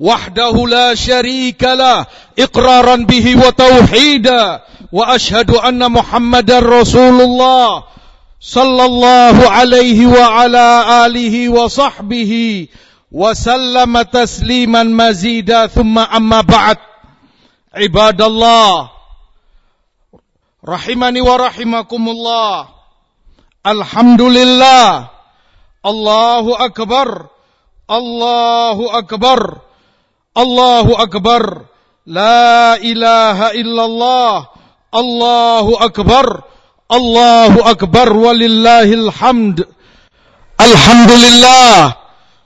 وحده 0.00 0.66
لا 0.66 0.94
شريك 0.94 1.62
له 1.62 2.06
إقرارا 2.38 2.96
به 2.96 3.46
وتوحيدا. 3.46 4.60
وأشهد 4.92 5.50
أن 5.50 5.92
محمد 5.92 6.50
رسول 6.50 7.20
الله 7.20 7.84
صلى 8.40 8.84
الله 8.84 9.50
عليه 9.50 10.06
وعلى 10.06 10.84
آله 11.06 11.48
وصحبه 11.48 12.32
وسلم 13.12 14.02
تسليما 14.02 14.82
مزيدا. 14.82 15.66
ثم 15.66 15.98
أما 15.98 16.40
بعد 16.40 16.78
عباد 17.74 18.22
الله 18.22 18.90
رحمني 20.68 21.20
ورحمكم 21.20 22.08
الله. 22.08 22.68
الحمد 23.66 24.22
لله. 24.22 25.08
الله 25.86 26.64
أكبر. 26.64 27.26
الله 27.90 28.98
أكبر. 28.98 29.65
Allahu 30.36 30.92
Akbar. 31.00 31.64
La 32.04 32.76
ilaha 32.76 33.56
illallah. 33.56 34.52
Allahu 34.92 35.80
Akbar. 35.80 36.44
Allahu 36.92 37.64
Akbar 37.64 38.12
walillahil 38.12 39.08
hamd. 39.16 39.64
Alhamdulillah. 40.60 41.96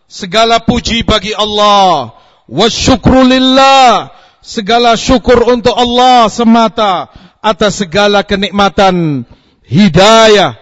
Segala 0.06 0.62
puji 0.62 1.02
bagi 1.02 1.34
Allah. 1.34 2.14
Wasyukrulillah. 2.47 4.14
Segala 4.41 4.94
syukur 4.94 5.50
untuk 5.50 5.75
Allah 5.75 6.30
semata 6.32 7.12
atas 7.44 7.84
segala 7.84 8.25
kenikmatan, 8.25 9.28
hidayah, 9.69 10.56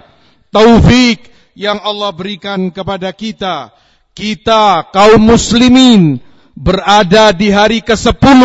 taufik 0.51 1.31
yang 1.55 1.79
Allah 1.83 2.11
berikan 2.11 2.75
kepada 2.75 3.15
kita. 3.15 3.70
Kita 4.19 4.91
kaum 4.91 5.23
muslimin 5.23 6.19
berada 6.59 7.31
di 7.31 7.55
hari 7.55 7.87
ke-10 7.87 8.42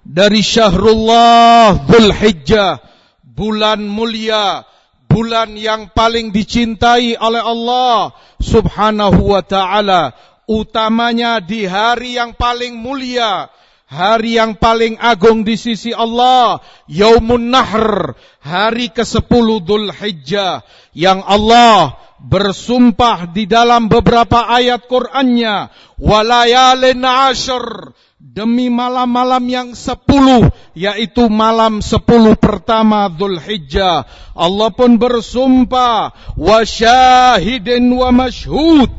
dari 0.00 0.40
Syahrullah 0.40 1.84
Dzulhijjah, 1.84 2.80
bulan 3.20 3.84
mulia, 3.84 4.64
bulan 5.04 5.52
yang 5.60 5.92
paling 5.92 6.32
dicintai 6.32 7.20
oleh 7.20 7.42
Allah 7.44 8.16
Subhanahu 8.40 9.36
wa 9.36 9.44
taala, 9.44 10.16
utamanya 10.48 11.44
di 11.44 11.68
hari 11.68 12.16
yang 12.16 12.32
paling 12.32 12.80
mulia, 12.80 13.52
hari 13.84 14.40
yang 14.40 14.56
paling 14.56 14.96
agung 14.96 15.44
di 15.44 15.60
sisi 15.60 15.92
Allah, 15.92 16.64
Yaumun 16.88 17.52
Nahr, 17.52 18.16
hari 18.40 18.88
ke-10 18.88 19.46
Dzulhijjah 19.68 20.64
yang 20.96 21.20
Allah 21.28 22.00
bersumpah 22.20 23.32
di 23.32 23.48
dalam 23.48 23.88
beberapa 23.88 24.44
ayat 24.48 24.84
Qur'annya. 24.84 25.72
Walayalin 25.96 27.04
ashar 27.04 27.96
demi 28.20 28.68
malam-malam 28.68 29.42
yang 29.48 29.68
sepuluh 29.72 30.52
yaitu 30.76 31.26
malam 31.32 31.80
sepuluh 31.80 32.36
pertama 32.36 33.08
Dhul 33.08 33.40
Hijjah 33.40 34.04
Allah 34.36 34.70
pun 34.70 35.00
bersumpah 35.00 36.12
wa 36.36 36.58
syahidin 36.62 37.90
wa 37.90 38.12
mashhud 38.12 38.92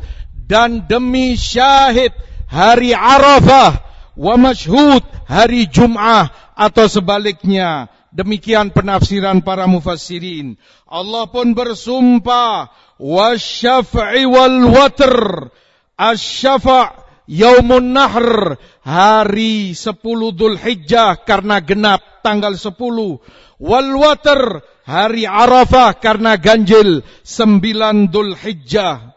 dan 0.44 0.84
demi 0.84 1.38
syahid 1.38 2.12
hari 2.50 2.92
Arafah 2.92 3.80
wa 4.18 4.34
mashhud 4.36 5.00
hari 5.24 5.64
Jum'ah 5.70 6.28
atau 6.52 6.84
sebaliknya. 6.90 7.88
Demikian 8.12 8.76
penafsiran 8.76 9.40
para 9.40 9.64
mufassirin. 9.64 10.60
Allah 10.84 11.24
pun 11.32 11.56
bersumpah 11.56 12.68
wasyaf'i 13.02 14.22
wal 14.30 14.70
watr 14.70 15.50
asyafa' 15.98 17.02
yaumun 17.26 17.90
nahr. 17.90 18.56
Hari 18.82 19.74
10 19.74 20.02
Dhul 20.34 20.58
Hijjah 20.58 21.22
karena 21.22 21.62
genap 21.62 22.22
tanggal 22.22 22.54
10 22.54 22.74
wal 23.62 23.90
watr 23.94 24.62
hari 24.82 25.22
Arafah 25.22 26.02
karena 26.02 26.34
ganjil 26.34 27.06
9 27.22 28.10
Dhul 28.10 28.34
Hijjah 28.34 29.14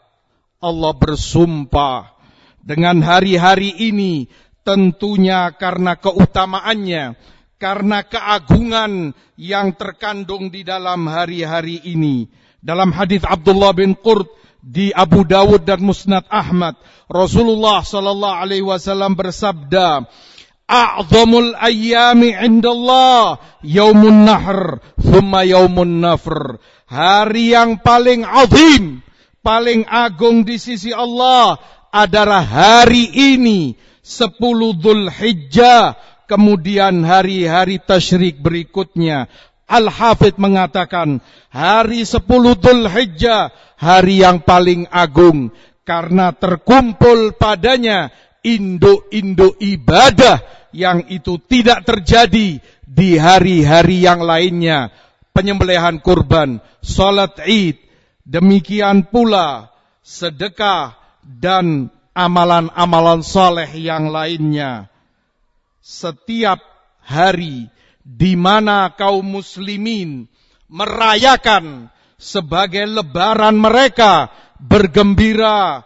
Allah 0.62 0.94
bersumpah 0.94 2.13
dengan 2.62 3.01
hari-hari 3.01 3.74
ini 3.90 4.29
tentunya 4.62 5.50
karena 5.57 5.97
keutamaannya 5.97 7.18
karena 7.57 8.06
keagungan 8.06 9.18
yang 9.38 9.74
terkandung 9.74 10.53
di 10.53 10.62
dalam 10.62 11.09
hari-hari 11.09 11.81
ini 11.90 12.29
dalam 12.65 12.89
hadis 12.89 13.21
Abdullah 13.21 13.77
bin 13.77 13.93
Qurt 13.93 14.25
di 14.65 14.89
Abu 14.89 15.21
Dawud 15.21 15.69
dan 15.69 15.85
Musnad 15.85 16.25
Ahmad, 16.33 16.73
Rasulullah 17.05 17.85
sallallahu 17.85 18.39
alaihi 18.41 18.65
wasallam 18.65 19.13
bersabda, 19.13 20.09
"A'zamul 20.65 21.53
ayyami 21.53 22.33
'indallah 22.33 23.37
yaumun 23.61 24.25
nahr, 24.25 24.81
thumma 24.97 25.45
yaumun 25.45 26.01
nafr." 26.01 26.57
Hari 26.89 27.53
yang 27.53 27.77
paling 27.85 28.25
azim, 28.25 29.05
paling 29.45 29.85
agung 29.85 30.41
di 30.41 30.57
sisi 30.57 30.89
Allah 30.89 31.61
adalah 31.93 32.41
hari 32.41 33.13
ini, 33.13 33.77
10 34.01 34.73
Dzulhijjah, 34.81 35.97
kemudian 36.25 37.05
hari-hari 37.05 37.77
tasyrik 37.77 38.41
berikutnya. 38.41 39.29
Al-Hafidh 39.65 40.37
mengatakan 40.37 41.19
hari 41.49 42.05
10 42.05 42.21
Dhul 42.61 42.85
Hijjah 42.85 43.49
hari 43.81 44.21
yang 44.21 44.45
paling 44.45 44.85
agung 44.93 45.49
karena 45.81 46.33
terkumpul 46.33 47.33
padanya 47.33 48.13
induk-induk 48.45 49.57
ibadah 49.57 50.41
yang 50.69 51.09
itu 51.09 51.41
tidak 51.49 51.81
terjadi 51.81 52.61
di 52.85 53.09
hari-hari 53.17 54.05
yang 54.05 54.21
lainnya 54.21 54.93
penyembelihan 55.35 55.99
kurban, 55.99 56.63
salat 56.79 57.35
Id, 57.43 57.75
demikian 58.23 59.03
pula 59.11 59.67
sedekah 59.99 60.95
dan 61.19 61.91
amalan-amalan 62.15 63.19
soleh 63.19 63.67
yang 63.75 64.07
lainnya. 64.07 64.87
Setiap 65.83 66.63
hari 67.03 67.67
di 68.05 68.38
mana 68.38 68.93
kaum 68.93 69.25
muslimin 69.25 70.29
merayakan 70.69 71.89
sebagai 72.21 72.85
lebaran 72.85 73.57
mereka 73.57 74.29
bergembira 74.61 75.81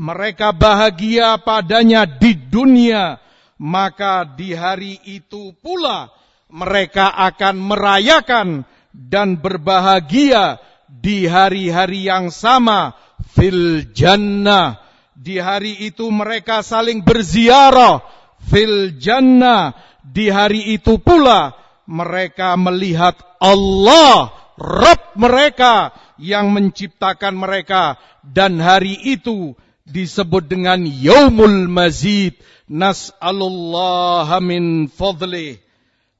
mereka 0.00 0.56
bahagia 0.56 1.36
padanya 1.44 2.08
di 2.08 2.32
dunia. 2.32 3.20
Maka 3.60 4.24
di 4.24 4.56
hari 4.56 4.96
itu 5.04 5.52
pula 5.60 6.08
mereka 6.48 7.12
akan 7.12 7.60
merayakan 7.60 8.48
dan 8.88 9.36
berbahagia 9.36 10.56
di 10.88 11.28
hari-hari 11.28 12.08
yang 12.08 12.32
sama 12.32 12.96
fil 13.36 13.92
jannah. 13.92 14.80
Di 15.12 15.36
hari 15.36 15.76
itu 15.84 16.08
mereka 16.08 16.64
saling 16.64 17.04
berziarah 17.04 18.00
fil 18.48 18.96
jannah 18.96 19.76
di 20.04 20.32
hari 20.32 20.74
itu 20.76 20.96
pula 21.00 21.52
mereka 21.90 22.54
melihat 22.56 23.18
Allah, 23.42 24.30
Rabb 24.56 25.16
mereka 25.16 25.90
yang 26.20 26.52
menciptakan 26.52 27.34
mereka 27.36 27.96
dan 28.22 28.60
hari 28.60 28.94
itu 29.00 29.56
disebut 29.88 30.46
dengan 30.46 30.84
Yaumul 30.84 31.66
Mazid. 31.66 32.36
Nas'alullah 32.70 34.30
min 34.38 34.86
fadlih. 34.86 35.58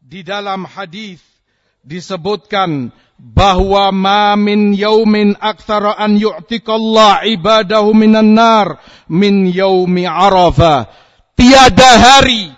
Di 0.03 0.27
dalam 0.27 0.67
hadis 0.67 1.23
disebutkan 1.87 2.91
bahwa 3.15 3.95
ma 3.95 4.35
min 4.35 4.75
yaumin 4.75 5.39
aktsara 5.39 5.95
an 5.95 6.19
yu'tikallah 6.19 7.23
ibadahu 7.31 7.95
minan 7.95 8.35
nar 8.35 8.83
min 9.07 9.47
yaumi 9.47 10.09
Arafah. 10.11 10.91
Tiada 11.39 11.93
hari 12.03 12.51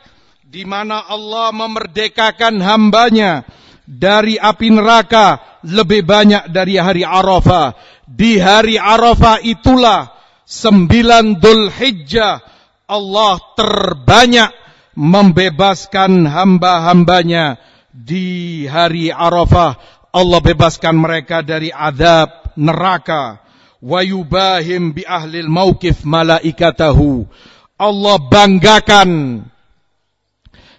di 0.53 0.69
mana 0.69 1.09
Allah 1.09 1.49
memerdekakan 1.49 2.61
hambanya 2.61 3.41
dari 3.89 4.37
api 4.37 4.69
neraka 4.69 5.41
lebih 5.65 6.05
banyak 6.05 6.53
dari 6.53 6.77
hari 6.77 7.09
Arafah. 7.09 7.73
Di 8.05 8.37
hari 8.37 8.77
Arafah 8.77 9.41
itulah 9.41 10.13
sembilan 10.45 11.41
Dhul 11.41 11.73
Hijjah 11.73 12.45
Allah 12.85 13.41
terbanyak 13.57 14.53
membebaskan 14.93 16.29
hamba-hambanya. 16.29 17.57
Di 17.89 18.65
hari 18.69 19.09
Arafah 19.09 19.81
Allah 20.13 20.41
bebaskan 20.45 21.01
mereka 21.01 21.41
dari 21.41 21.73
azab 21.73 22.53
neraka. 22.61 23.41
Wa 23.81 24.05
yubahim 24.05 24.93
bi 24.93 25.01
ahlil 25.09 25.49
mauqif 25.49 26.05
malaikatahu. 26.05 27.25
Allah 27.81 28.17
banggakan 28.21 29.09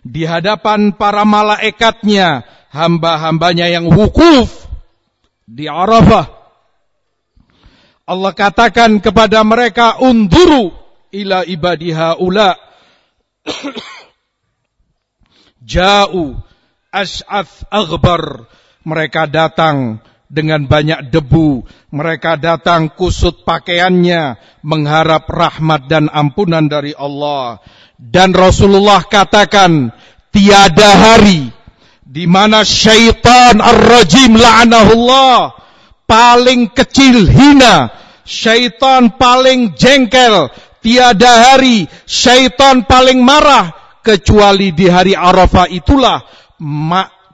di 0.03 0.27
hadapan 0.27 0.91
para 0.93 1.23
malaikatnya 1.23 2.43
hamba-hambanya 2.69 3.71
yang 3.71 3.87
wukuf 3.87 4.67
di 5.47 5.65
Arafah 5.71 6.27
Allah 8.03 8.35
katakan 8.35 8.99
kepada 8.99 9.39
mereka 9.47 10.03
unduru 10.03 10.75
ila 11.15 11.47
ibadiha 11.47 12.19
ula 12.19 12.59
ja'u 15.71 16.35
as'ath 16.91 17.63
aghbar 17.71 18.43
mereka 18.83 19.23
datang 19.31 20.03
dengan 20.33 20.65
banyak 20.65 21.13
debu. 21.13 21.63
Mereka 21.93 22.41
datang 22.41 22.89
kusut 22.89 23.45
pakaiannya, 23.45 24.41
mengharap 24.65 25.29
rahmat 25.29 25.85
dan 25.85 26.09
ampunan 26.09 26.65
dari 26.65 26.97
Allah. 26.97 27.61
Dan 28.03 28.35
Rasulullah 28.35 28.99
katakan, 29.07 29.95
tiada 30.33 30.91
hari 30.91 31.47
di 32.03 32.27
mana 32.27 32.67
syaitan 32.67 33.63
ar-rajim 33.63 34.35
la'anahullah 34.35 35.55
paling 36.03 36.69
kecil 36.75 37.25
hina, 37.31 37.89
syaitan 38.27 39.15
paling 39.15 39.71
jengkel, 39.79 40.51
tiada 40.83 41.53
hari 41.53 41.87
syaitan 42.03 42.83
paling 42.83 43.23
marah 43.23 43.71
kecuali 44.03 44.75
di 44.75 44.91
hari 44.91 45.15
Arafah 45.15 45.71
itulah 45.71 46.27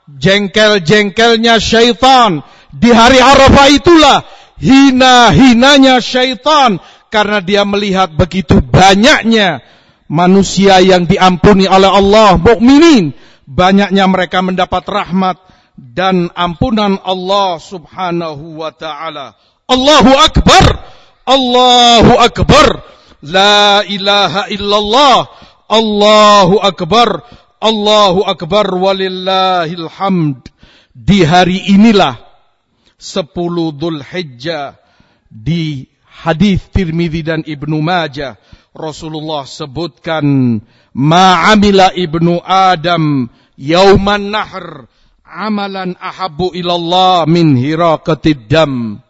jengkel-jengkelnya 0.05 1.57
syaitan. 1.57 2.45
Di 2.69 2.93
hari 2.93 3.17
Arafah 3.17 3.67
itulah 3.73 4.21
hina-hinanya 4.61 5.97
syaitan 5.97 6.77
karena 7.09 7.41
dia 7.41 7.65
melihat 7.65 8.13
begitu 8.13 8.61
banyaknya 8.61 9.65
manusia 10.09 10.81
yang 10.81 11.05
diampuni 11.05 11.69
oleh 11.69 11.87
Allah 11.87 12.35
mukminin. 12.35 13.13
Banyaknya 13.45 14.05
mereka 14.09 14.41
mendapat 14.41 14.83
rahmat 14.85 15.37
dan 15.77 16.27
ampunan 16.35 16.99
Allah 17.01 17.61
Subhanahu 17.61 18.59
wa 18.59 18.73
taala. 18.73 19.37
Allahu 19.69 20.11
akbar! 20.17 20.65
Allahu 21.29 22.13
akbar! 22.19 22.67
La 23.21 23.85
ilaha 23.85 24.49
illallah! 24.49 25.29
Allahu 25.69 26.57
akbar! 26.59 27.21
Allahu 27.61 28.25
akbar! 28.25 28.65
Walillahil 28.73 29.87
hamd! 29.87 30.49
Di 30.93 31.23
hari 31.23 31.69
inilah 31.69 32.17
10 32.99 33.31
Dhul 33.79 34.03
Hijjah 34.03 34.75
di 35.31 35.87
hadis 36.03 36.65
Tirmidzi 36.73 37.21
dan 37.23 37.41
Ibnu 37.45 37.79
Majah 37.79 38.35
Rasulullah 38.69 39.49
sebutkan 39.49 40.61
ma'amila 40.93 41.89
ibnu 41.97 42.37
Adam 42.45 43.25
yauman 43.57 44.29
nahr 44.29 44.85
amalan 45.25 45.97
ahabu 45.97 46.53
ilallah 46.53 47.25
min 47.25 47.57
hiraqatid 47.57 48.45
dam. 48.45 49.01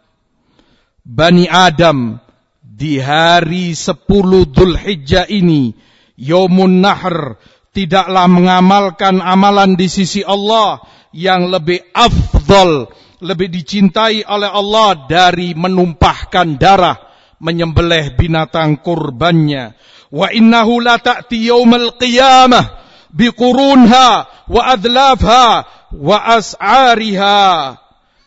Bani 1.04 1.44
Adam 1.44 2.20
di 2.60 2.96
hari 2.96 3.76
10 3.76 4.08
Dhul 4.48 4.76
Hijjah 4.80 5.28
ini 5.28 5.76
yaumun 6.16 6.80
nahr 6.80 7.36
tidaklah 7.76 8.32
mengamalkan 8.32 9.20
amalan 9.20 9.76
di 9.76 9.92
sisi 9.92 10.24
Allah 10.24 10.80
yang 11.12 11.52
lebih 11.52 11.84
afdal 11.92 12.88
lebih 13.20 13.52
dicintai 13.52 14.24
oleh 14.24 14.48
Allah 14.48 15.04
dari 15.04 15.52
menumpahkan 15.52 16.56
darah 16.56 17.09
menyembelih 17.40 18.14
binatang 18.14 18.78
kurbannya. 18.78 19.74
Wa 20.12 20.30
innahu 20.30 20.78
la 20.84 21.00
ta'ti 21.00 21.48
yaumal 21.48 21.96
qiyamah 21.96 22.66
biqurunha 23.10 24.08
wa 24.46 24.62
adlafha 24.68 25.66
wa 25.96 26.18
as'ariha. 26.36 27.76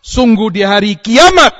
Sungguh 0.03 0.51
di 0.51 0.67
hari 0.67 0.99
kiamat 0.99 1.55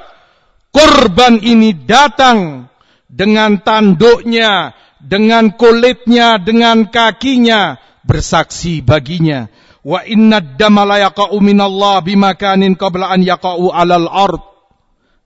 kurban 0.76 1.40
ini 1.40 1.72
datang 1.72 2.68
dengan 3.08 3.62
tanduknya, 3.64 4.76
dengan 5.00 5.56
kulitnya, 5.56 6.42
dengan 6.44 6.92
kakinya 6.92 7.80
bersaksi 8.04 8.84
baginya 8.84 9.48
wa 9.84 10.00
inna 10.08 10.40
dama 10.40 10.88
la 10.88 11.12
yaqa'u 11.12 11.36
minallah 11.44 12.00
bimakanin 12.00 12.80
qabla 12.80 13.12
an 13.12 13.22
yaqa'u 13.22 13.70
alal 13.70 14.08
ard 14.08 14.44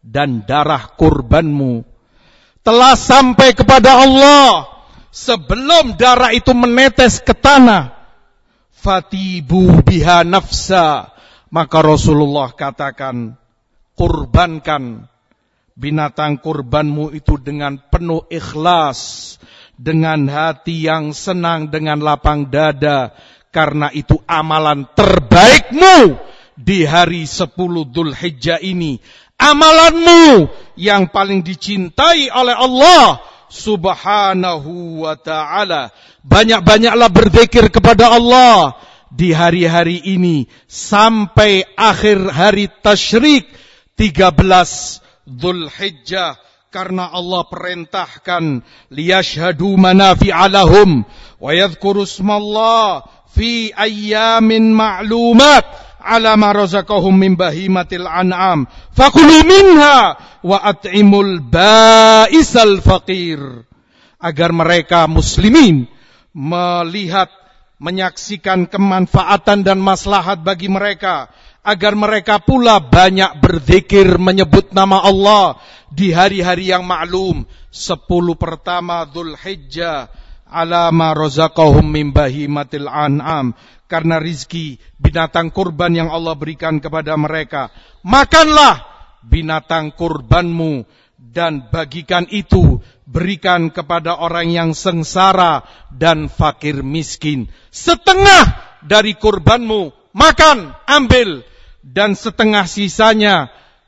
dan 0.02 0.44
darah 0.50 0.98
kurbanmu 0.98 1.86
telah 2.68 3.00
sampai 3.00 3.56
kepada 3.56 4.04
Allah. 4.04 4.68
Sebelum 5.16 5.96
darah 5.96 6.36
itu 6.36 6.52
menetes 6.52 7.24
ke 7.24 7.31
tanah. 7.31 7.96
Fatibu 8.75 9.80
biha 9.88 10.28
nafsa. 10.28 11.16
Maka 11.48 11.80
Rasulullah 11.80 12.52
katakan 12.52 13.40
kurbankan 13.96 15.08
binatang 15.80 16.44
kurbanmu 16.44 17.16
itu 17.16 17.40
dengan 17.40 17.80
penuh 17.88 18.28
ikhlas 18.28 19.40
dengan 19.80 20.28
hati 20.28 20.92
yang 20.92 21.16
senang 21.16 21.72
dengan 21.72 22.04
lapang 22.04 22.52
dada. 22.52 23.16
Karena 23.48 23.88
itu 23.96 24.19
amalan 24.28 24.84
terbaikmu 24.92 26.19
di 26.60 26.84
hari 26.84 27.24
10 27.24 27.56
Dhul 27.90 28.12
Hijjah 28.12 28.60
ini. 28.60 29.00
Amalanmu 29.38 30.50
yang 30.74 31.13
paling 31.13 31.45
dicintai 31.45 32.34
oleh 32.34 32.57
Allah 32.57 33.22
subhanahu 33.54 35.06
wa 35.06 35.13
ta'ala. 35.13 35.94
Banyak-banyaklah 36.25 37.10
berzikir 37.13 37.69
kepada 37.69 38.18
Allah 38.18 38.75
di 39.13 39.31
hari-hari 39.31 40.04
ini 40.04 40.50
sampai 40.68 41.63
akhir 41.78 42.34
hari 42.34 42.68
tasyrik 42.81 43.48
13 43.95 44.36
Dhul 45.30 45.69
Hijjah 45.69 46.36
karena 46.68 47.07
Allah 47.13 47.48
perintahkan 47.48 48.62
liyashhadu 48.92 49.80
manafi'alahum 49.80 51.07
wa 51.40 51.51
yadhkuru 51.56 52.04
fi 53.38 53.72
ayyamin 53.72 54.74
ma'lumat 54.74 55.87
ala 56.07 56.40
ma 56.40 56.56
razaqahum 56.56 57.11
min 57.11 57.35
bahimatil 57.35 58.07
an'am. 58.07 58.64
Fakulu 58.95 59.44
minha 59.44 60.16
wa 60.42 60.57
at'imul 60.64 61.44
ba'isal 61.44 62.80
faqir. 62.80 63.68
Agar 64.18 64.56
mereka 64.56 65.06
muslimin 65.06 65.85
melihat 66.31 67.30
menyaksikan 67.78 68.66
kemanfaatan 68.66 69.61
dan 69.68 69.78
maslahat 69.83 70.42
bagi 70.42 70.71
mereka. 70.71 71.30
Agar 71.68 71.99
mereka 71.99 72.40
pula 72.40 72.80
banyak 72.80 73.44
berzikir 73.44 74.16
menyebut 74.16 74.71
nama 74.71 75.04
Allah 75.04 75.59
di 75.92 76.16
hari-hari 76.16 76.71
yang 76.71 76.87
maklum. 76.87 77.44
Sepuluh 77.68 78.40
pertama 78.40 79.04
Dzulhijjah 79.04 80.27
ala 80.51 80.89
ma 80.92 81.13
razaqahum 81.13 81.85
min 81.85 82.11
an'am. 82.87 83.54
Karena 83.87 84.19
rizki 84.19 84.75
binatang 84.99 85.47
kurban 85.56 85.95
yang 85.95 86.11
Allah 86.11 86.35
berikan 86.35 86.83
kepada 86.83 87.16
mereka. 87.16 87.71
Makanlah 88.04 88.83
binatang 89.23 89.95
kurbanmu 89.95 90.83
dan 91.16 91.71
bagikan 91.71 92.27
itu 92.27 92.83
berikan 93.07 93.71
kepada 93.71 94.19
orang 94.19 94.51
yang 94.51 94.69
sengsara 94.75 95.63
dan 95.87 96.27
fakir 96.27 96.83
miskin. 96.83 97.47
Setengah 97.71 98.59
dari 98.83 99.16
kurbanmu 99.16 100.11
makan 100.11 100.75
ambil. 100.83 101.47
Dan 101.87 102.19
setengah 102.19 102.68
sisanya 102.68 103.47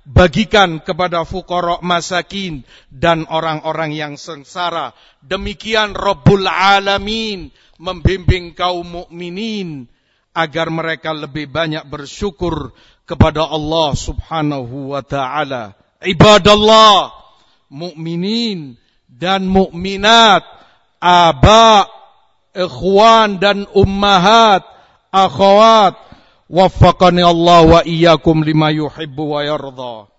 bagikan 0.10 0.82
kepada 0.82 1.22
fukorok 1.22 1.86
masakin 1.86 2.66
dan 2.90 3.30
orang-orang 3.30 3.94
yang 3.94 4.14
sengsara. 4.18 4.98
Demikian 5.22 5.94
Rabbul 5.94 6.50
Alamin 6.50 7.54
membimbing 7.78 8.58
kaum 8.58 9.06
mukminin 9.06 9.86
agar 10.34 10.74
mereka 10.74 11.14
lebih 11.14 11.46
banyak 11.54 11.86
bersyukur 11.86 12.74
kepada 13.06 13.46
Allah 13.46 13.94
Subhanahu 13.94 14.98
wa 14.98 15.06
taala. 15.06 15.78
Ibadallah, 16.02 17.14
mukminin 17.70 18.82
dan 19.06 19.46
mukminat, 19.46 20.42
aba, 20.98 21.86
ikhwan 22.58 23.38
dan 23.38 23.70
ummahat, 23.78 24.66
akhwat 25.14 26.09
Waffaqani 26.50 27.22
Allah 27.22 27.62
wa 27.62 27.82
iyyakum 27.86 28.42
lima 28.42 28.74
yuhibbu 28.74 29.38
wa 29.38 29.46
yarda. 29.46 30.10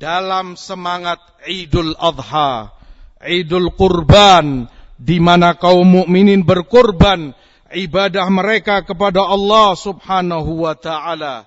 Dalam 0.00 0.56
semangat 0.56 1.20
Idul 1.44 1.92
Adha, 2.00 2.72
Idul 3.20 3.72
Kurban, 3.76 4.64
di 4.96 5.20
mana 5.20 5.52
kaum 5.60 5.84
mukminin 5.84 6.40
berkurban 6.40 7.36
ibadah 7.68 8.26
mereka 8.32 8.80
kepada 8.88 9.28
Allah 9.28 9.76
Subhanahu 9.76 10.64
wa 10.64 10.72
taala. 10.72 11.44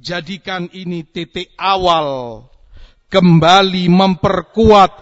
Jadikan 0.00 0.68
ini 0.72 1.04
titik 1.04 1.52
awal 1.56 2.44
kembali 3.12 3.88
memperkuat 3.88 4.92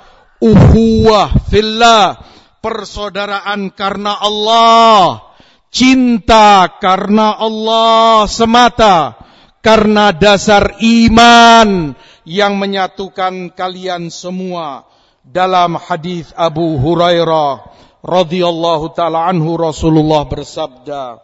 uhuwah 0.42 1.35
fillah, 1.50 2.18
persaudaraan 2.62 3.71
karena 3.75 4.18
Allah, 4.18 5.27
cinta 5.68 6.68
karena 6.80 7.37
Allah 7.38 8.25
semata, 8.28 9.16
karena 9.60 10.12
dasar 10.14 10.78
iman 10.80 11.92
yang 12.28 12.60
menyatukan 12.60 13.52
kalian 13.56 14.12
semua 14.12 14.84
dalam 15.25 15.76
hadis 15.76 16.32
Abu 16.37 16.76
Hurairah 16.80 17.68
radhiyallahu 18.04 18.94
taala 18.96 19.28
anhu 19.28 19.58
Rasulullah 19.60 20.25
bersabda 20.25 21.20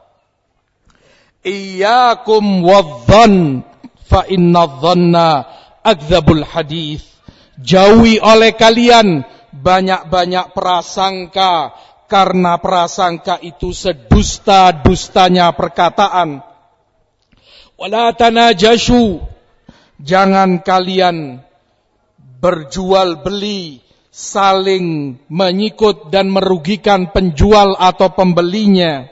Iyyakum 1.45 2.65
wadh-dhann 2.65 3.69
fa 4.09 4.25
inna 4.25 4.65
dhanna 4.65 5.45
akdzabul 5.85 6.41
hadis. 6.41 7.05
Jauhi 7.61 8.17
oleh 8.17 8.57
kalian 8.57 9.29
banyak-banyak 9.53 10.57
prasangka 10.57 11.77
karena 12.07 12.61
prasangka 12.61 13.41
itu 13.41 13.73
sedusta-dustanya 13.73 15.53
perkataan. 15.57 16.45
Wala 17.75 18.15
tanajashu. 18.15 19.21
Jangan 20.03 20.61
kalian 20.61 21.41
berjual 22.43 23.23
beli, 23.23 23.81
saling 24.11 25.17
menyikut 25.31 26.11
dan 26.11 26.29
merugikan 26.29 27.09
penjual 27.15 27.79
atau 27.79 28.11
pembelinya. 28.13 29.07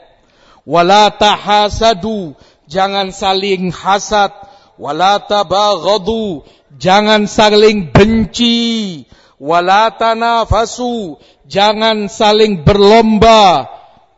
Wala 0.67 1.11
tahasadu. 1.11 2.35
Jangan 2.67 3.11
saling 3.11 3.71
hasad. 3.71 4.31
Wala 4.77 5.21
tabaghadu 5.21 6.43
jangan 6.77 7.29
saling 7.29 7.93
benci, 7.93 9.03
wala 9.43 9.91
tanafasu, 9.91 11.19
jangan 11.43 12.07
saling 12.07 12.63
berlomba 12.63 13.67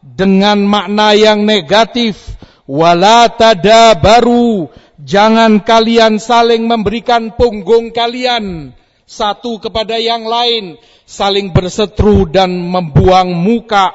dengan 0.06 0.62
makna 0.70 1.18
yang 1.18 1.50
negatif, 1.50 2.38
wala 2.70 3.26
tadabaru, 3.34 4.70
jangan 5.02 5.66
kalian 5.66 6.22
saling 6.22 6.70
memberikan 6.70 7.34
punggung 7.34 7.90
kalian 7.90 8.78
satu 9.10 9.58
kepada 9.58 9.98
yang 9.98 10.30
lain, 10.30 10.78
saling 11.10 11.50
berseteru 11.54 12.26
dan 12.30 12.70
membuang 12.70 13.34
muka. 13.34 13.94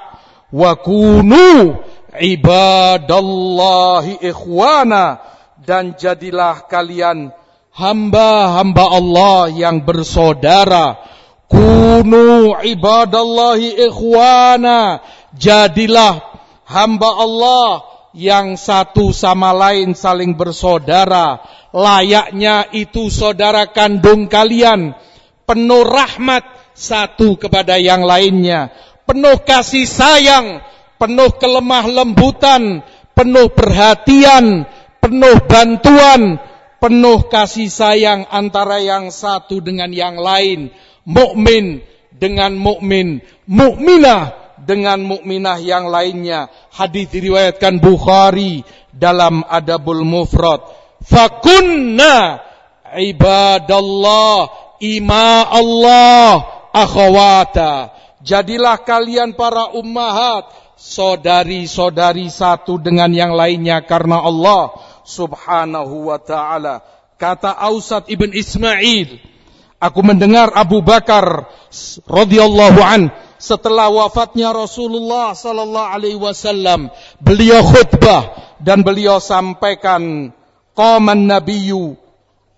Wa 0.50 0.74
kunu 0.78 1.78
ibadallahi 2.14 4.22
ikhwana. 4.22 5.18
Dan 5.60 5.94
jadilah 5.94 6.66
kalian 6.66 7.30
hamba-hamba 7.74 8.84
Allah 8.90 9.50
yang 9.52 9.86
bersaudara. 9.86 11.09
Kunu 11.50 12.54
ibadallahi 12.62 13.90
ikhwana. 13.90 15.02
Jadilah 15.34 16.22
hamba 16.62 17.10
Allah 17.18 17.82
yang 18.14 18.54
satu 18.54 19.10
sama 19.10 19.50
lain 19.50 19.98
saling 19.98 20.38
bersaudara. 20.38 21.42
Layaknya 21.74 22.70
itu 22.70 23.10
saudara 23.10 23.66
kandung 23.70 24.30
kalian. 24.30 24.94
Penuh 25.46 25.82
rahmat 25.82 26.46
satu 26.74 27.34
kepada 27.34 27.74
yang 27.76 28.06
lainnya. 28.06 28.70
Penuh 29.02 29.42
kasih 29.42 29.90
sayang, 29.90 30.62
penuh 31.02 31.34
kelemah 31.34 31.82
lembutan, 31.90 32.86
penuh 33.10 33.50
perhatian, 33.50 34.70
penuh 35.02 35.36
bantuan, 35.50 36.38
penuh 36.78 37.26
kasih 37.26 37.66
sayang 37.66 38.24
antara 38.30 38.78
yang 38.78 39.10
satu 39.10 39.58
dengan 39.58 39.90
yang 39.90 40.14
lain, 40.14 40.70
mukmin 41.04 41.84
dengan 42.12 42.56
mukmin, 42.56 43.24
mukminah 43.48 44.36
dengan 44.60 45.00
mukminah 45.02 45.58
yang 45.60 45.88
lainnya. 45.88 46.52
Hadis 46.70 47.08
diriwayatkan 47.10 47.80
Bukhari 47.80 48.62
dalam 48.92 49.42
Adabul 49.48 50.04
Mufrad. 50.04 50.60
Fakunna 51.00 52.44
ibadallah 52.96 54.52
ima 54.84 55.48
Allah 55.48 56.44
akhawata. 56.76 57.96
Jadilah 58.20 58.84
kalian 58.84 59.32
para 59.32 59.72
ummahat 59.72 60.52
saudari-saudari 60.76 62.28
satu 62.28 62.76
dengan 62.76 63.08
yang 63.12 63.32
lainnya 63.32 63.80
karena 63.84 64.20
Allah 64.20 64.76
subhanahu 65.08 66.12
wa 66.12 66.20
ta'ala. 66.20 66.84
Kata 67.20 67.52
Ausad 67.52 68.08
ibn 68.08 68.32
Ismail, 68.32 69.20
aku 69.80 70.00
mendengar 70.04 70.52
Abu 70.52 70.84
Bakar 70.84 71.48
radhiyallahu 72.04 72.80
an 72.84 73.08
setelah 73.40 73.88
wafatnya 73.88 74.52
Rasulullah 74.52 75.32
sallallahu 75.32 75.90
alaihi 75.96 76.20
wasallam, 76.20 76.92
beliau 77.24 77.64
khutbah 77.64 78.36
dan 78.60 78.84
beliau 78.84 79.16
sampaikan 79.16 80.28
qaman 80.76 81.24
nabiyyu 81.24 81.96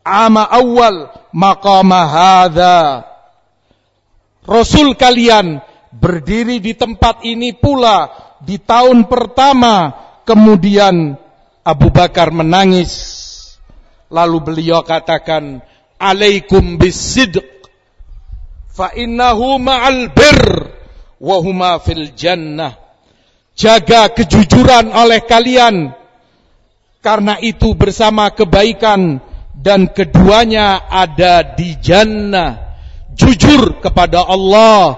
ama 0.03 0.43
awal 0.51 1.15
maqama 1.31 2.03
hadza. 2.11 3.07
Rasul 4.43 4.99
kalian 4.99 5.63
berdiri 5.95 6.59
di 6.59 6.75
tempat 6.75 7.23
ini 7.23 7.55
pula 7.55 8.11
di 8.43 8.59
tahun 8.59 9.07
pertama 9.07 9.95
kemudian 10.27 11.15
Abu 11.63 11.95
Bakar 11.95 12.35
menangis. 12.35 13.23
Lalu 14.13 14.45
beliau 14.45 14.85
katakan, 14.85 15.65
"Alaikum 16.03 16.83
bisidq 16.83 17.47
fa 18.75 18.91
innahu 18.99 19.63
ma'al 19.63 20.11
bir 20.11 20.41
wa 21.23 21.37
huma 21.39 21.79
fil 21.79 22.11
jannah." 22.19 22.75
Jaga 23.55 24.11
kejujuran 24.11 24.91
oleh 24.91 25.23
kalian 25.23 25.95
karena 27.05 27.39
itu 27.39 27.79
bersama 27.79 28.33
kebaikan 28.35 29.21
dan 29.55 29.93
keduanya 29.93 30.83
ada 30.91 31.45
di 31.45 31.79
jannah. 31.79 32.75
Jujur 33.13 33.79
kepada 33.85 34.25
Allah, 34.25 34.97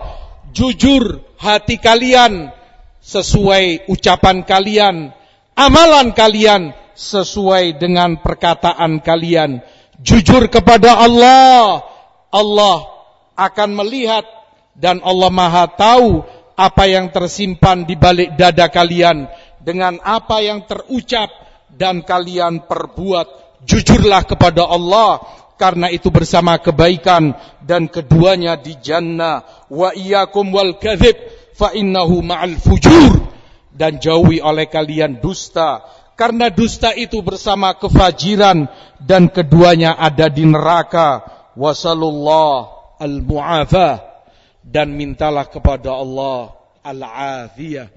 jujur 0.54 1.18
hati 1.34 1.82
kalian 1.82 2.54
sesuai 3.02 3.90
ucapan 3.90 4.46
kalian 4.46 5.12
amalan 5.58 6.16
kalian 6.16 6.73
sesuai 6.94 7.78
dengan 7.78 8.18
perkataan 8.23 9.02
kalian. 9.02 9.61
Jujur 10.02 10.50
kepada 10.50 10.98
Allah, 10.98 11.84
Allah 12.34 12.76
akan 13.38 13.70
melihat 13.78 14.26
dan 14.74 14.98
Allah 15.06 15.30
Maha 15.30 15.70
tahu 15.70 16.26
apa 16.54 16.84
yang 16.86 17.10
tersimpan 17.10 17.86
di 17.86 17.94
balik 17.94 18.34
dada 18.34 18.70
kalian 18.70 19.26
dengan 19.62 19.98
apa 20.02 20.42
yang 20.42 20.66
terucap 20.66 21.30
dan 21.70 22.02
kalian 22.02 22.66
perbuat. 22.66 23.42
Jujurlah 23.64 24.28
kepada 24.28 24.68
Allah 24.68 25.24
karena 25.56 25.88
itu 25.88 26.10
bersama 26.10 26.58
kebaikan 26.58 27.32
dan 27.62 27.86
keduanya 27.86 28.58
di 28.58 28.76
jannah. 28.82 29.46
Wa 29.70 29.94
iyyakum 29.94 30.50
wal 30.50 30.76
kadzib 30.78 31.16
fa 31.54 31.70
innahu 31.72 32.20
ma'al 32.20 32.58
fujur 32.58 33.30
dan 33.74 33.98
jauhi 33.98 34.38
oleh 34.38 34.70
kalian 34.70 35.18
dusta 35.18 35.82
karena 36.14 36.50
dusta 36.50 36.94
itu 36.94 37.18
bersama 37.23 37.75
kefajiran 37.75 38.71
dan 39.02 39.26
keduanya 39.30 39.99
ada 39.99 40.30
di 40.30 40.47
neraka. 40.47 41.26
Wasallallahu 41.54 42.99
al 42.99 43.16
mu'afa 43.23 44.02
dan 44.62 44.94
mintalah 44.94 45.47
kepada 45.47 45.94
Allah 45.94 46.54
al 46.83 47.00
afiyah 47.47 47.90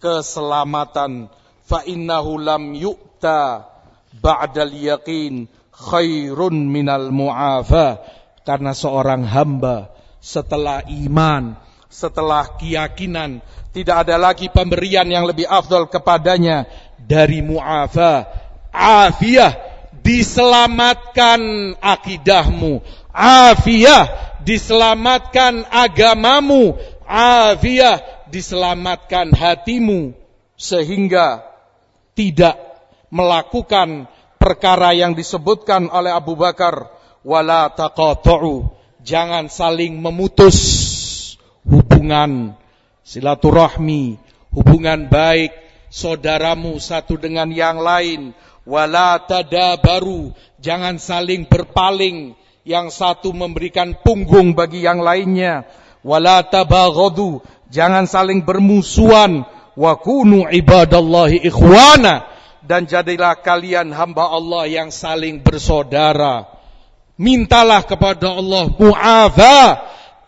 keselamatan. 0.00 1.28
Fa 1.68 1.84
innahu 1.84 2.40
lam 2.40 2.72
yu'ta 2.72 3.68
ba'dal 4.16 4.72
yaqin 4.72 5.48
khairun 5.72 6.56
minal 6.68 7.12
mu'afa 7.12 8.00
karena 8.42 8.72
seorang 8.72 9.28
hamba 9.28 9.92
setelah 10.18 10.82
iman 10.88 11.54
setelah 11.88 12.56
keyakinan 12.56 13.44
tidak 13.72 14.08
ada 14.08 14.16
lagi 14.18 14.50
pemberian 14.50 15.06
yang 15.06 15.28
lebih 15.28 15.46
afdol 15.46 15.86
kepadanya 15.86 16.66
dari 17.06 17.44
mu'afa. 17.44 18.26
Afiyah, 18.72 19.54
diselamatkan 20.02 21.74
akidahmu. 21.78 22.82
Afiyah, 23.14 24.38
diselamatkan 24.42 25.66
agamamu. 25.70 26.76
Afiyah, 27.08 28.26
diselamatkan 28.32 29.32
hatimu. 29.32 30.14
Sehingga 30.58 31.46
tidak 32.18 32.58
melakukan 33.14 34.10
perkara 34.42 34.90
yang 34.94 35.14
disebutkan 35.14 35.86
oleh 35.90 36.10
Abu 36.10 36.34
Bakar. 36.34 36.90
Wala 37.22 37.70
taqatu'u. 37.70 38.74
Jangan 39.02 39.46
saling 39.48 39.98
memutus 40.02 40.58
hubungan 41.64 42.58
silaturahmi, 43.04 44.20
hubungan 44.52 45.08
baik 45.08 45.67
saudaramu 45.88 46.76
satu 46.80 47.20
dengan 47.20 47.48
yang 47.52 47.80
lain. 47.80 48.32
Wala 48.68 49.20
tadabaru, 49.24 50.32
jangan 50.60 51.00
saling 51.00 51.48
berpaling. 51.48 52.36
Yang 52.68 53.00
satu 53.00 53.32
memberikan 53.32 53.96
punggung 54.04 54.52
bagi 54.52 54.84
yang 54.84 55.00
lainnya. 55.00 55.64
Wala 56.04 56.44
tabaghadu, 56.44 57.40
jangan 57.72 58.04
saling 58.04 58.44
bermusuhan. 58.44 59.48
Wa 59.72 59.96
kunu 59.96 60.44
ibadallahi 60.52 61.48
ikhwana 61.48 62.28
dan 62.68 62.84
jadilah 62.84 63.40
kalian 63.40 63.88
hamba 63.96 64.28
Allah 64.28 64.68
yang 64.68 64.92
saling 64.92 65.40
bersaudara. 65.40 66.44
Mintalah 67.16 67.82
kepada 67.88 68.36
Allah 68.36 68.68
mu'afa 68.68 69.58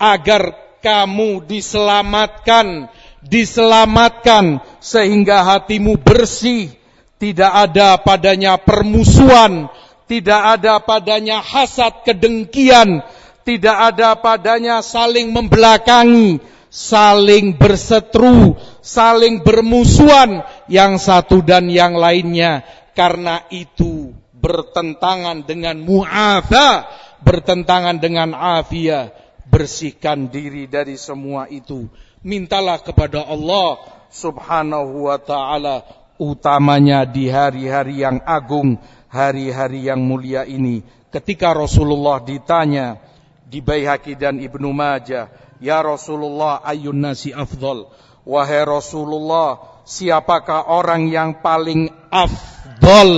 agar 0.00 0.42
kamu 0.80 1.44
diselamatkan, 1.44 2.88
diselamatkan 3.24 4.64
sehingga 4.80 5.44
hatimu 5.44 6.00
bersih, 6.00 6.72
tidak 7.20 7.52
ada 7.52 8.00
padanya 8.00 8.56
permusuhan, 8.56 9.68
tidak 10.08 10.58
ada 10.58 10.80
padanya 10.80 11.44
hasad 11.44 12.02
kedengkian, 12.02 13.04
tidak 13.44 13.76
ada 13.94 14.16
padanya 14.16 14.80
saling 14.80 15.30
membelakangi, 15.30 16.40
saling 16.72 17.58
berseteru, 17.60 18.56
saling 18.80 19.44
bermusuhan 19.44 20.46
yang 20.70 20.96
satu 20.96 21.44
dan 21.44 21.68
yang 21.68 21.98
lainnya. 21.98 22.64
Karena 22.96 23.44
itu 23.52 24.16
bertentangan 24.40 25.44
dengan 25.44 25.78
mu'afa, 25.84 26.88
bertentangan 27.20 28.00
dengan 28.00 28.32
afia, 28.32 29.12
bersihkan 29.46 30.32
diri 30.32 30.66
dari 30.66 30.96
semua 30.96 31.46
itu. 31.50 31.86
Mintalah 32.20 32.84
kepada 32.84 33.24
Allah 33.24 33.80
Subhanahu 34.12 35.08
wa 35.08 35.16
taala 35.16 35.88
utamanya 36.20 37.08
di 37.08 37.32
hari-hari 37.32 38.04
yang 38.04 38.20
agung, 38.28 38.76
hari-hari 39.08 39.88
yang 39.88 40.04
mulia 40.04 40.44
ini. 40.44 40.84
Ketika 41.08 41.56
Rasulullah 41.56 42.20
ditanya 42.20 43.00
di 43.48 43.64
Baihaqi 43.64 44.20
dan 44.20 44.36
Ibnu 44.36 44.68
Majah, 44.68 45.32
"Ya 45.64 45.80
Rasulullah, 45.80 46.60
ayun 46.60 47.00
nasi 47.00 47.32
afdal?" 47.32 47.88
Wahai 48.28 48.68
Rasulullah, 48.68 49.80
siapakah 49.88 50.68
orang 50.68 51.08
yang 51.08 51.40
paling 51.40 51.88
afdol, 52.12 53.12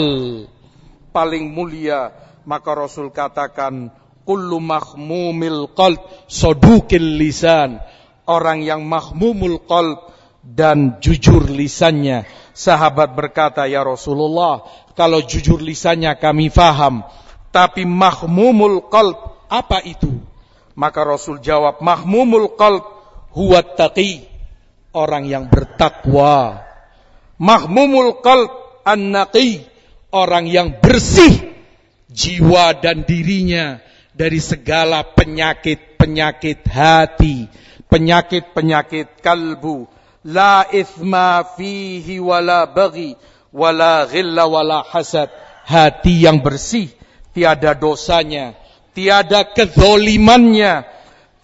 paling 1.11 1.51
mulia? 1.51 2.15
Maka 2.47 2.71
Rasul 2.75 3.11
katakan, 3.11 3.91
kullu 4.23 4.63
mahmumil 4.63 5.75
qalb 5.75 5.99
sodukil 6.31 7.19
lisan. 7.19 7.83
Orang 8.23 8.63
yang 8.63 8.87
mahmumul 8.87 9.67
qalb 9.67 10.13
dan 10.43 10.99
jujur 10.99 11.47
lisannya. 11.47 12.27
Sahabat 12.53 13.15
berkata, 13.15 13.65
ya 13.71 13.83
Rasulullah, 13.87 14.67
kalau 14.99 15.23
jujur 15.23 15.63
lisannya 15.63 16.15
kami 16.19 16.51
faham. 16.51 17.07
Tapi 17.53 17.85
mahmumul 17.85 18.89
qalb, 18.89 19.19
apa 19.51 19.83
itu? 19.85 20.23
Maka 20.73 21.05
Rasul 21.05 21.43
jawab, 21.45 21.85
mahmumul 21.85 22.57
qalb 22.57 22.85
huwa 23.37 23.61
taqi 23.61 24.25
orang 24.93 25.29
yang 25.29 25.49
bertakwa. 25.49 26.65
Mahmumul 27.41 28.23
qalb 28.23 28.51
an-naqi, 28.85 29.65
orang 30.13 30.47
yang 30.47 30.79
bersih 30.79 31.53
jiwa 32.13 32.77
dan 32.79 33.03
dirinya 33.09 33.81
dari 34.13 34.39
segala 34.39 35.03
penyakit-penyakit 35.17 36.61
hati, 36.69 37.49
penyakit-penyakit 37.93 39.21
kalbu. 39.21 39.85
La 40.25 40.65
ithma 40.73 41.45
fihi 41.45 42.17
wala 42.17 42.65
bagi, 42.65 43.13
wala 43.53 44.09
ghilla 44.09 44.49
wala 44.49 44.81
hasad. 44.81 45.29
Hati 45.69 46.25
yang 46.25 46.41
bersih, 46.41 46.89
tiada 47.37 47.77
dosanya, 47.77 48.57
tiada 48.97 49.45
kezolimannya, 49.53 50.89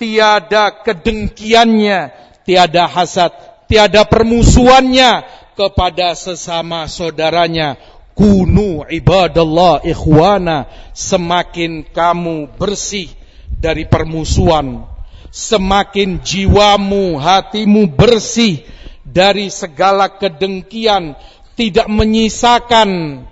tiada 0.01 0.83
kedengkiannya, 0.83 1.99
tiada 2.43 2.89
hasad, 2.89 3.31
tiada 3.69 4.09
permusuhannya 4.09 5.23
kepada 5.55 6.17
sesama 6.17 6.89
saudaranya. 6.89 7.77
Kunu 8.19 8.83
ibadallah 8.91 9.87
ikhwana, 9.87 10.67
semakin 10.91 11.87
kamu 11.95 12.51
bersih 12.59 13.07
dari 13.47 13.87
permusuhan, 13.87 14.98
semakin 15.31 16.21
jiwamu, 16.25 17.21
hatimu 17.21 17.89
bersih 17.93 18.65
dari 19.05 19.49
segala 19.49 20.13
kedengkian, 20.13 21.17
tidak 21.57 21.89
menyisakan 21.91 23.23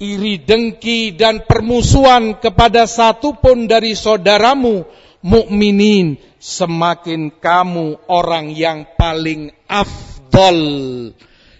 iri 0.00 0.40
dengki 0.40 1.12
dan 1.12 1.44
permusuhan 1.44 2.40
kepada 2.40 2.88
satupun 2.88 3.68
dari 3.68 3.92
saudaramu 3.92 4.88
mukminin. 5.20 6.16
Semakin 6.40 7.36
kamu 7.36 8.08
orang 8.08 8.48
yang 8.56 8.88
paling 8.96 9.52
afdol 9.68 10.60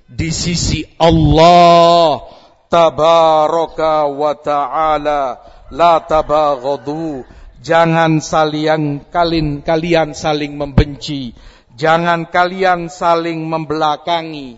di 0.08 0.30
sisi 0.32 0.88
Allah 0.96 2.24
tabaraka 2.72 4.08
wa 4.08 4.32
ta'ala 4.32 5.22
la 5.68 5.94
tabaghadu 6.00 7.28
jangan 7.60 8.18
saling 8.24 9.04
kalian 9.12 9.60
kalian 9.60 10.16
saling 10.16 10.56
membenci 10.56 11.36
jangan 11.76 12.28
kalian 12.28 12.88
saling 12.88 13.44
membelakangi 13.44 14.56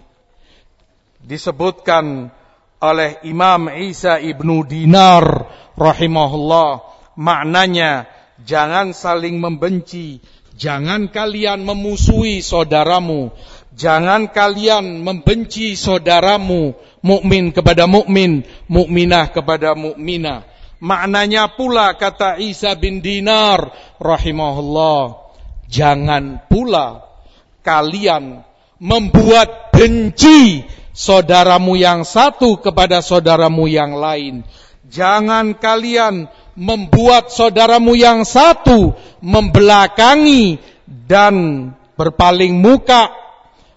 disebutkan 1.22 2.30
oleh 2.82 3.18
Imam 3.22 3.70
Isa 3.70 4.18
ibnu 4.18 4.66
Dinar 4.66 5.46
rahimahullah 5.78 6.82
maknanya 7.14 8.10
Jangan 8.42 8.90
saling 8.90 9.38
membenci. 9.38 10.18
Jangan 10.58 11.10
kalian 11.10 11.64
memusuhi 11.64 12.42
saudaramu. 12.42 13.32
Jangan 13.72 14.30
kalian 14.30 15.00
membenci 15.00 15.78
saudaramu. 15.78 16.74
Mukmin 17.02 17.50
kepada 17.50 17.90
mukmin, 17.90 18.46
mukminah 18.70 19.30
kepada 19.30 19.74
mukminah. 19.74 20.46
Maknanya 20.82 21.54
pula 21.54 21.94
kata 21.94 22.42
Isa 22.42 22.74
bin 22.74 22.98
Dinar 22.98 23.70
rahimahullah. 24.02 25.14
Jangan 25.70 26.42
pula 26.50 27.06
kalian 27.62 28.42
membuat 28.82 29.70
benci 29.70 30.66
saudaramu 30.90 31.78
yang 31.78 32.02
satu 32.02 32.58
kepada 32.58 32.98
saudaramu 32.98 33.70
yang 33.70 33.94
lain. 33.94 34.42
Jangan 34.90 35.54
kalian 35.54 36.26
membuat 36.58 37.30
saudaramu 37.30 37.94
yang 37.94 38.26
satu 38.26 38.98
membelakangi 39.22 40.58
dan 40.84 41.70
berpaling 41.94 42.58
muka 42.58 43.08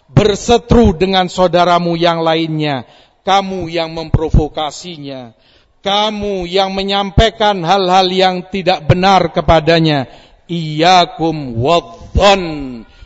bersetru 0.10 0.98
dengan 0.98 1.30
saudaramu 1.30 1.94
yang 1.94 2.26
lainnya 2.26 2.84
kamu 3.22 3.72
yang 3.72 3.94
memprovokasinya 3.94 5.38
kamu 5.86 6.50
yang 6.50 6.74
menyampaikan 6.74 7.62
hal-hal 7.62 8.10
yang 8.10 8.50
tidak 8.50 8.90
benar 8.90 9.30
kepadanya. 9.30 10.10
Iyyakum 10.50 11.54
wadzan 11.62 12.42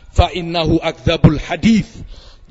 fa 0.08 0.32
innahu 0.32 0.80
akdzabul 0.80 1.36
hadis 1.36 2.00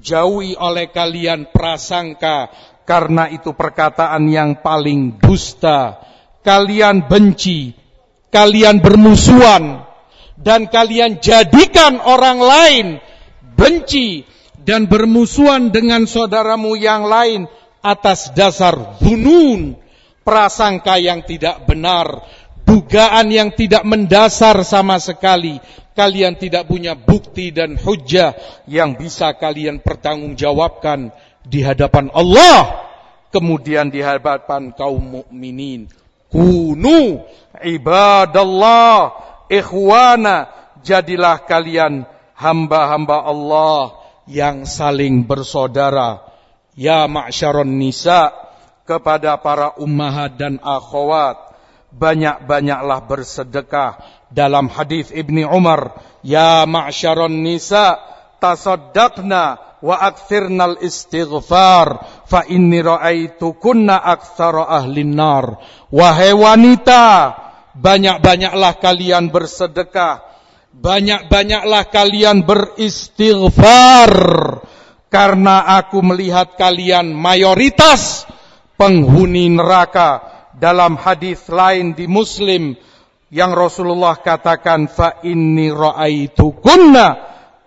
jauhi 0.06 0.54
oleh 0.54 0.94
kalian 0.94 1.50
prasangka 1.50 2.54
karena 2.86 3.30
itu 3.30 3.54
perkataan 3.54 4.30
yang 4.30 4.62
paling 4.62 5.18
dusta. 5.18 6.02
Kalian 6.40 7.06
benci, 7.06 7.76
kalian 8.32 8.80
bermusuhan, 8.80 9.84
dan 10.40 10.72
kalian 10.72 11.20
jadikan 11.20 12.00
orang 12.00 12.40
lain 12.40 12.86
benci 13.60 14.24
dan 14.64 14.88
bermusuhan 14.88 15.70
dengan 15.70 16.08
saudaramu 16.08 16.80
yang 16.80 17.06
lain 17.06 17.46
atas 17.84 18.32
dasar 18.34 18.98
bunun, 19.04 19.76
prasangka 20.30 21.02
yang 21.02 21.26
tidak 21.26 21.66
benar, 21.66 22.22
dugaan 22.62 23.34
yang 23.34 23.50
tidak 23.50 23.82
mendasar 23.82 24.62
sama 24.62 25.02
sekali. 25.02 25.58
Kalian 25.98 26.38
tidak 26.38 26.70
punya 26.70 26.94
bukti 26.94 27.50
dan 27.50 27.74
hujah 27.76 28.38
yang 28.70 28.94
bisa 28.94 29.34
kalian 29.34 29.82
pertanggungjawabkan 29.82 31.10
di 31.42 31.66
hadapan 31.66 32.14
Allah, 32.14 32.86
kemudian 33.34 33.90
di 33.90 34.06
hadapan 34.06 34.70
kaum 34.78 35.26
mukminin. 35.26 35.90
Kunu 36.30 37.26
ibadallah 37.66 39.18
ikhwana 39.50 40.46
jadilah 40.86 41.42
kalian 41.50 42.06
hamba-hamba 42.38 43.26
Allah 43.26 43.98
yang 44.30 44.70
saling 44.70 45.26
bersaudara 45.26 46.22
ya 46.78 47.10
ma'syaron 47.10 47.82
nisa 47.82 48.49
kepada 48.90 49.38
para 49.38 49.78
ummahat 49.78 50.34
dan 50.34 50.58
akhwat. 50.66 51.54
Banyak-banyaklah 51.94 53.06
bersedekah. 53.06 54.02
Dalam 54.34 54.70
hadis 54.70 55.14
Ibni 55.14 55.46
Umar 55.46 55.94
ya 56.26 56.66
ma'syaron 56.66 57.34
nisa 57.34 57.98
tasaddaqna 58.42 59.58
wa 59.82 59.96
akthirnal 59.98 60.78
istighfar 60.86 62.06
fa 62.30 62.46
inni 62.46 62.78
ra'aitukunna 62.78 63.98
aktsara 63.98 64.70
ahlin 64.70 65.18
nar 65.18 65.58
wahai 65.90 66.30
wanita 66.36 67.34
banyak-banyaklah 67.80 68.76
kalian 68.84 69.32
bersedekah. 69.32 70.28
Banyak-banyaklah 70.70 71.88
kalian 71.92 72.44
beristighfar. 72.44 74.12
Karena 75.10 75.66
aku 75.82 76.06
melihat 76.06 76.54
kalian 76.54 77.18
mayoritas 77.18 78.30
penghuni 78.80 79.52
neraka 79.52 80.24
dalam 80.56 80.96
hadis 80.96 81.44
lain 81.52 81.92
di 81.92 82.08
Muslim 82.08 82.80
yang 83.28 83.52
Rasulullah 83.52 84.16
katakan 84.16 84.88
fa 84.88 85.20
inni 85.28 85.68
ra'aitukunna 85.68 87.08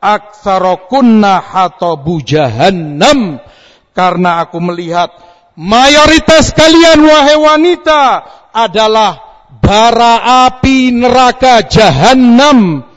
aktsarakunna 0.01 1.45
hatabu 1.45 2.25
jahannam. 2.25 3.39
Karena 3.93 4.41
aku 4.41 4.57
melihat 4.59 5.13
mayoritas 5.53 6.57
kalian 6.57 7.05
wahai 7.05 7.37
wanita 7.37 8.03
adalah 8.57 9.21
bara 9.61 10.49
api 10.49 10.97
neraka 10.97 11.63
jahannam. 11.69 12.89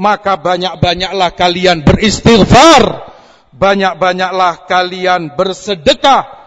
Maka 0.00 0.40
banyak-banyaklah 0.40 1.30
kalian 1.38 1.84
beristighfar 1.84 3.12
banyak-banyaklah 3.60 4.64
kalian 4.64 5.36
bersedekah 5.36 6.39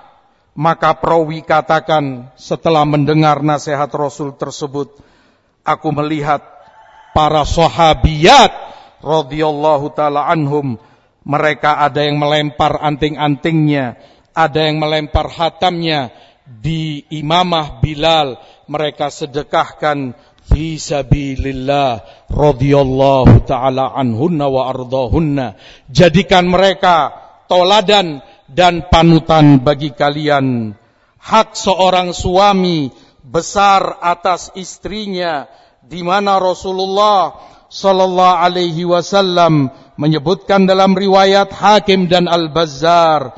maka 0.54 0.94
perawi 0.98 1.42
katakan 1.42 2.30
setelah 2.38 2.86
mendengar 2.86 3.42
nasihat 3.42 3.90
Rasul 3.90 4.38
tersebut 4.38 4.94
aku 5.66 5.90
melihat 5.90 6.46
para 7.18 7.42
sahabiat 7.46 8.54
radhiyallahu 9.02 9.94
taala 9.98 10.30
anhum 10.30 10.78
mereka 11.24 11.80
ada 11.80 12.04
yang 12.04 12.20
melempar 12.20 12.84
anting-antingnya, 12.84 13.96
ada 14.36 14.60
yang 14.60 14.80
melempar 14.80 15.32
hatamnya 15.32 16.12
di 16.44 17.08
imamah 17.08 17.80
Bilal, 17.80 18.36
mereka 18.68 19.08
sedekahkan 19.08 20.12
fi 20.44 20.76
sabilillah 20.76 22.04
radhiyallahu 22.28 23.48
taala 23.48 23.96
anhunna 23.96 24.52
wa 24.52 24.68
ardahunna. 24.68 25.56
Jadikan 25.88 26.52
mereka 26.52 27.16
toladan 27.48 28.20
dan 28.54 28.88
panutan 28.88 29.60
bagi 29.62 29.92
kalian. 29.92 30.78
Hak 31.18 31.58
seorang 31.58 32.14
suami 32.14 32.92
besar 33.24 33.98
atas 34.04 34.52
istrinya 34.54 35.48
di 35.82 36.04
mana 36.04 36.38
Rasulullah 36.38 37.34
sallallahu 37.72 38.40
alaihi 38.44 38.86
wasallam 38.86 39.72
menyebutkan 39.98 40.70
dalam 40.70 40.94
riwayat 40.94 41.50
Hakim 41.50 42.06
dan 42.12 42.30
Al-Bazzar 42.30 43.34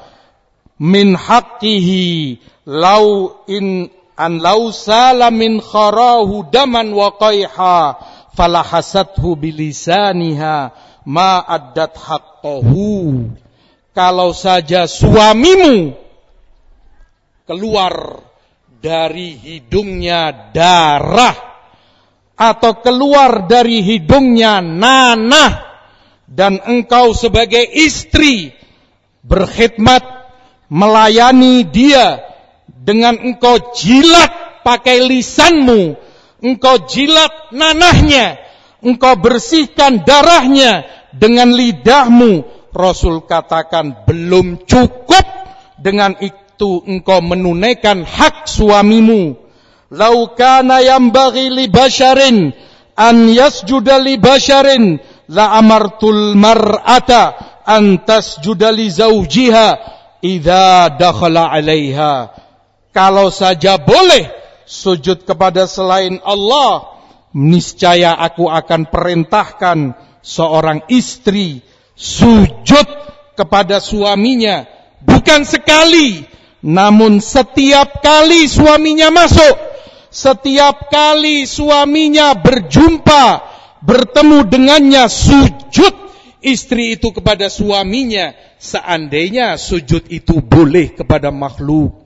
min 0.82 1.16
haqqihi 1.16 2.42
lau 2.68 3.38
in 3.48 3.88
an 4.18 4.42
lau 4.44 4.74
sala 4.76 5.32
min 5.32 5.64
kharahu 5.64 6.48
daman 6.52 6.92
wa 6.92 7.16
qayha 7.16 7.96
falahasathu 8.36 9.40
bilisaniha 9.40 10.76
ma 11.08 11.32
addat 11.46 11.96
haqqahu 11.96 13.32
kalau 13.96 14.36
saja 14.36 14.92
suamimu 14.92 15.96
keluar 17.48 18.20
dari 18.84 19.40
hidungnya 19.40 20.52
darah 20.52 21.56
atau 22.36 22.84
keluar 22.84 23.48
dari 23.48 23.80
hidungnya 23.80 24.60
nanah 24.60 25.64
dan 26.28 26.60
engkau 26.60 27.16
sebagai 27.16 27.64
istri 27.64 28.52
berkhidmat 29.24 30.04
melayani 30.68 31.64
dia 31.64 32.20
dengan 32.68 33.16
engkau 33.16 33.72
jilat 33.72 34.62
pakai 34.68 35.08
lisanmu 35.08 35.96
engkau 36.44 36.84
jilat 36.84 37.56
nanahnya 37.56 38.44
engkau 38.84 39.16
bersihkan 39.16 40.04
darahnya 40.04 40.84
dengan 41.16 41.56
lidahmu 41.56 42.44
Rasul 42.76 43.24
katakan 43.24 44.04
belum 44.04 44.68
cukup 44.68 45.24
dengan 45.80 46.14
itu 46.20 46.84
engkau 46.84 47.24
menunaikan 47.24 48.04
hak 48.04 48.52
suamimu 48.52 49.46
Lau 49.94 50.34
kana 50.34 50.82
yambaghi 50.82 51.54
li 51.54 51.66
basharin 51.70 52.52
an 52.98 53.16
yasjuda 53.30 54.02
li 54.02 54.18
basharin 54.18 54.98
la 55.30 55.62
amartul 55.62 56.34
mar'ata 56.34 57.38
an 57.64 58.02
tasjuda 58.02 58.74
li 58.74 58.90
zawjiha 58.90 59.68
idza 60.26 60.90
dakhala 60.98 61.54
'alaiha. 61.54 62.34
Kalau 62.90 63.30
saja 63.30 63.78
boleh 63.78 64.26
sujud 64.66 65.22
kepada 65.28 65.70
selain 65.70 66.18
Allah, 66.26 66.98
niscaya 67.38 68.18
aku 68.18 68.50
akan 68.50 68.90
perintahkan 68.90 69.94
seorang 70.26 70.90
istri 70.90 71.62
sujud 71.96 72.88
kepada 73.40 73.80
suaminya 73.80 74.68
bukan 75.02 75.48
sekali 75.48 76.28
namun 76.62 77.24
setiap 77.24 78.04
kali 78.04 78.46
suaminya 78.52 79.10
masuk 79.12 79.76
setiap 80.16 80.88
kali 80.88 81.44
suaminya 81.44 82.40
berjumpa, 82.40 83.44
bertemu 83.84 84.48
dengannya, 84.48 85.12
sujud 85.12 85.92
istri 86.40 86.96
itu 86.96 87.12
kepada 87.12 87.52
suaminya. 87.52 88.32
Seandainya 88.56 89.60
sujud 89.60 90.08
itu 90.08 90.40
boleh 90.40 90.96
kepada 90.96 91.36
makhluk. 91.36 92.00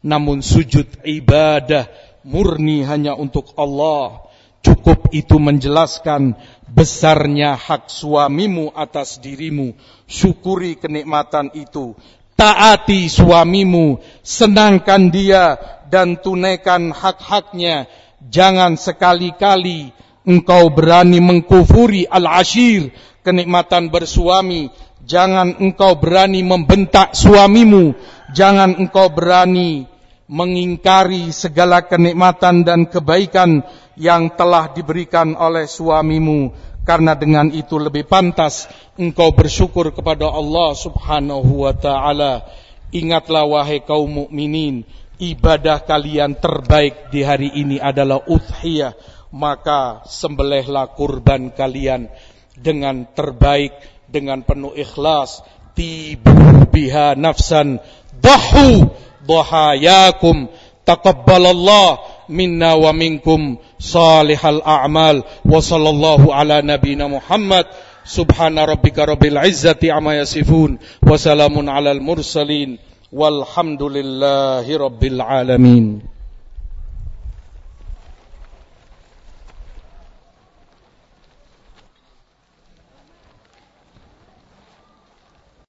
Namun 0.00 0.40
sujud 0.40 1.04
ibadah 1.04 1.92
murni 2.24 2.80
hanya 2.88 3.12
untuk 3.12 3.52
Allah. 3.60 4.24
Cukup 4.60 5.08
itu 5.16 5.40
menjelaskan 5.40 6.36
besarnya 6.68 7.56
hak 7.56 7.88
suamimu 7.88 8.76
atas 8.76 9.16
dirimu. 9.16 9.72
Syukuri 10.04 10.76
kenikmatan 10.76 11.48
itu. 11.56 11.96
Taati 12.36 13.08
suamimu, 13.08 14.00
senangkan 14.20 15.08
dia 15.08 15.56
dan 15.88 16.20
tunaikan 16.20 16.92
hak-haknya. 16.92 17.88
Jangan 18.28 18.76
sekali-kali 18.76 19.96
engkau 20.28 20.68
berani 20.68 21.24
mengkufuri 21.24 22.04
al-ashir, 22.04 22.92
kenikmatan 23.24 23.88
bersuami. 23.88 24.68
Jangan 25.08 25.56
engkau 25.56 25.96
berani 25.96 26.44
membentak 26.44 27.16
suamimu. 27.16 27.96
Jangan 28.36 28.76
engkau 28.76 29.08
berani 29.08 29.88
mengingkari 30.30 31.34
segala 31.34 31.82
kenikmatan 31.82 32.62
dan 32.62 32.86
kebaikan 32.86 33.66
yang 33.96 34.34
telah 34.34 34.70
diberikan 34.70 35.34
oleh 35.34 35.66
suamimu. 35.66 36.70
Karena 36.80 37.14
dengan 37.14 37.52
itu 37.52 37.76
lebih 37.76 38.08
pantas 38.08 38.66
engkau 38.98 39.30
bersyukur 39.36 39.92
kepada 39.94 40.26
Allah 40.26 40.74
subhanahu 40.74 41.68
wa 41.68 41.74
ta'ala. 41.76 42.42
Ingatlah 42.90 43.46
wahai 43.46 43.84
kaum 43.86 44.26
mukminin 44.26 44.82
ibadah 45.20 45.84
kalian 45.84 46.40
terbaik 46.40 47.12
di 47.12 47.20
hari 47.20 47.52
ini 47.52 47.76
adalah 47.76 48.24
udhiyah, 48.24 48.96
maka 49.36 50.02
sembelihlah 50.08 50.96
kurban 50.96 51.52
kalian 51.52 52.08
dengan 52.56 53.04
terbaik, 53.12 53.76
dengan 54.08 54.42
penuh 54.42 54.72
ikhlas, 54.74 55.44
tibu 55.76 56.66
biha 56.72 57.14
nafsan, 57.14 57.78
dahu 58.16 58.88
dhahayakum, 59.28 60.48
taqabbalallah 60.88 62.00
minna 62.32 62.74
wa 62.74 62.90
minkum 62.96 63.60
salihal 63.80 64.60
a'mal. 64.62 65.24
Wa 65.44 65.58
sallallahu 65.58 66.30
ala 66.30 66.62
nabina 66.62 67.08
Muhammad. 67.08 67.66
Subhana 68.04 68.68
rabbika 68.68 69.08
rabbil 69.08 69.40
izzati 69.40 69.90
amma 69.90 70.14
yasifun. 70.20 70.78
Wa 71.02 71.16
salamun 71.16 71.66
alal 71.66 72.00